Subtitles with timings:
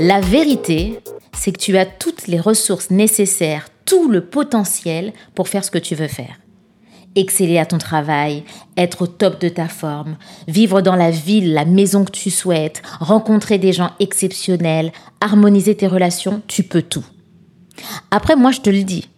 [0.00, 1.00] La vérité,
[1.36, 5.78] c'est que tu as toutes les ressources nécessaires, tout le potentiel pour faire ce que
[5.78, 6.38] tu veux faire.
[7.16, 8.44] Exceller à ton travail,
[8.76, 10.16] être au top de ta forme,
[10.46, 15.88] vivre dans la ville, la maison que tu souhaites, rencontrer des gens exceptionnels, harmoniser tes
[15.88, 17.04] relations, tu peux tout.
[18.12, 19.08] Après, moi, je te le dis.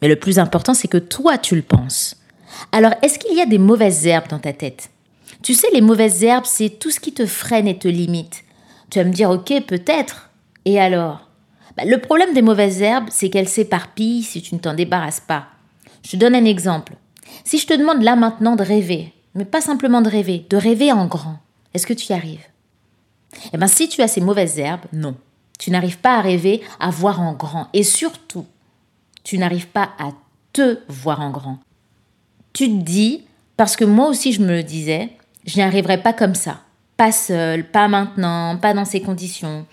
[0.00, 2.16] Mais le plus important, c'est que toi, tu le penses.
[2.70, 4.90] Alors, est-ce qu'il y a des mauvaises herbes dans ta tête?
[5.42, 8.44] Tu sais, les mauvaises herbes, c'est tout ce qui te freine et te limite.
[8.90, 10.27] Tu vas me dire, ok, peut-être.
[10.68, 11.26] Et alors?
[11.78, 15.46] Bah, Le problème des mauvaises herbes, c'est qu'elles s'éparpillent si tu ne t'en débarrasses pas.
[16.04, 16.92] Je te donne un exemple.
[17.42, 20.92] Si je te demande là maintenant de rêver, mais pas simplement de rêver, de rêver
[20.92, 21.38] en grand,
[21.72, 22.44] est-ce que tu y arrives?
[23.54, 25.16] Eh bien, si tu as ces mauvaises herbes, non.
[25.58, 27.68] Tu n'arrives pas à rêver, à voir en grand.
[27.72, 28.44] Et surtout,
[29.24, 30.10] tu n'arrives pas à
[30.52, 31.60] te voir en grand.
[32.52, 33.24] Tu te dis,
[33.56, 35.08] parce que moi aussi je me le disais,
[35.46, 36.60] je n'y arriverai pas comme ça.
[36.98, 39.64] Pas seul, pas maintenant, pas dans ces conditions.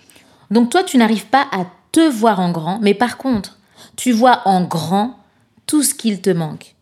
[0.50, 3.58] Donc toi, tu n'arrives pas à te voir en grand, mais par contre,
[3.96, 5.16] tu vois en grand
[5.66, 6.74] tout ce qu'il te manque.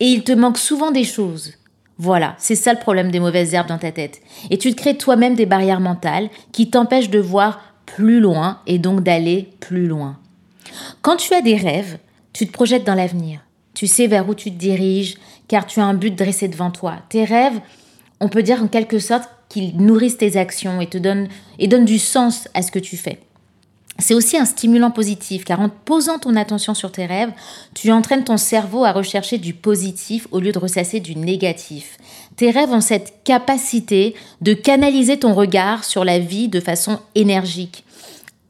[0.00, 1.52] Et il te manque souvent des choses.
[1.98, 4.20] Voilà, c'est ça le problème des mauvaises herbes dans ta tête.
[4.50, 8.78] Et tu te crées toi-même des barrières mentales qui t'empêchent de voir plus loin et
[8.78, 10.18] donc d'aller plus loin.
[11.02, 11.98] Quand tu as des rêves,
[12.32, 13.40] tu te projettes dans l'avenir.
[13.74, 15.16] Tu sais vers où tu te diriges,
[15.48, 16.96] car tu as un but dressé devant toi.
[17.08, 17.60] Tes rêves,
[18.22, 21.28] on peut dire en quelque sorte qu'ils nourrissent tes actions et te donnent,
[21.58, 23.18] et donnent du sens à ce que tu fais.
[23.98, 27.32] C'est aussi un stimulant positif, car en posant ton attention sur tes rêves,
[27.74, 31.98] tu entraînes ton cerveau à rechercher du positif au lieu de ressasser du négatif.
[32.36, 37.84] Tes rêves ont cette capacité de canaliser ton regard sur la vie de façon énergique.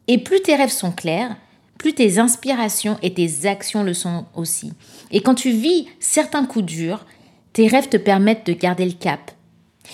[0.07, 1.35] Et plus tes rêves sont clairs,
[1.79, 4.73] plus tes inspirations et tes actions le sont aussi.
[5.11, 7.05] Et quand tu vis certains coups durs,
[7.53, 9.33] tes rêves te permettent de garder le cap.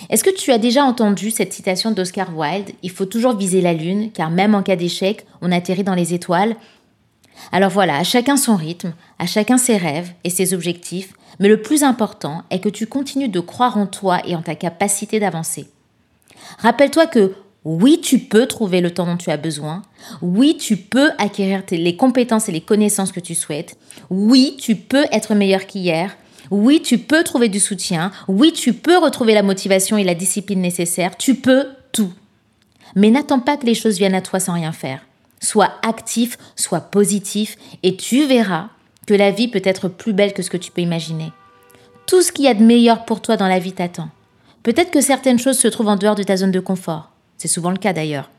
[0.09, 3.73] Est-ce que tu as déjà entendu cette citation d'Oscar Wilde Il faut toujours viser la
[3.73, 6.55] lune, car même en cas d'échec, on atterrit dans les étoiles.
[7.51, 11.61] Alors voilà, à chacun son rythme, à chacun ses rêves et ses objectifs, mais le
[11.61, 15.67] plus important est que tu continues de croire en toi et en ta capacité d'avancer.
[16.59, 17.33] Rappelle-toi que
[17.65, 19.81] oui, tu peux trouver le temps dont tu as besoin.
[20.21, 23.77] Oui, tu peux acquérir les compétences et les connaissances que tu souhaites.
[24.09, 26.15] Oui, tu peux être meilleur qu'hier.
[26.51, 28.11] Oui, tu peux trouver du soutien.
[28.27, 31.15] Oui, tu peux retrouver la motivation et la discipline nécessaires.
[31.17, 32.11] Tu peux tout.
[32.95, 35.05] Mais n'attends pas que les choses viennent à toi sans rien faire.
[35.41, 38.69] Sois actif, sois positif et tu verras
[39.05, 41.31] que la vie peut être plus belle que ce que tu peux imaginer.
[42.05, 44.09] Tout ce qu'il y a de meilleur pour toi dans la vie t'attend.
[44.63, 47.11] Peut-être que certaines choses se trouvent en dehors de ta zone de confort.
[47.37, 48.29] C'est souvent le cas d'ailleurs.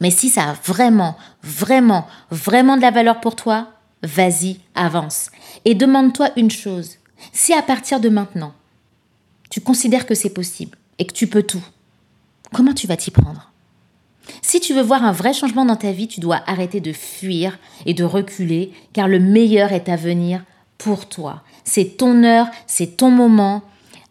[0.00, 3.68] Mais si ça a vraiment, vraiment, vraiment de la valeur pour toi,
[4.02, 5.30] vas-y, avance.
[5.64, 6.96] Et demande-toi une chose.
[7.32, 8.52] Si à partir de maintenant,
[9.50, 11.64] tu considères que c'est possible et que tu peux tout,
[12.52, 13.50] comment tu vas t'y prendre?
[14.42, 17.58] Si tu veux voir un vrai changement dans ta vie, tu dois arrêter de fuir
[17.86, 20.44] et de reculer, car le meilleur est à venir
[20.76, 21.42] pour toi.
[21.64, 23.62] C'est ton heure, c'est ton moment,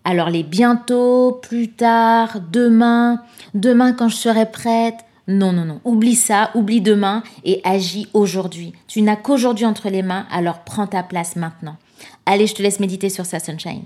[0.04, 3.22] alors les bientôt, plus tard, demain,
[3.54, 4.96] demain quand je serai prête.
[5.28, 5.82] Non, non, non.
[5.84, 8.74] Oublie ça, oublie demain et agis aujourd'hui.
[8.88, 11.76] Tu n'as qu'aujourd'hui entre les mains, alors prends ta place maintenant.
[12.26, 13.84] Allez, je te laisse méditer sur ça, Sunshine.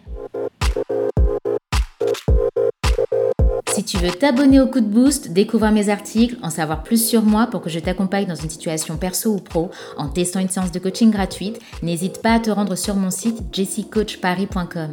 [3.73, 7.23] Si tu veux t'abonner au coup de boost, découvrir mes articles, en savoir plus sur
[7.23, 10.71] moi pour que je t'accompagne dans une situation perso ou pro en testant une séance
[10.71, 14.91] de coaching gratuite, n'hésite pas à te rendre sur mon site jessicoachparis.com.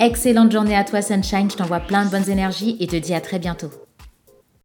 [0.00, 3.20] Excellente journée à toi Sunshine, je t'envoie plein de bonnes énergies et te dis à
[3.20, 3.70] très bientôt.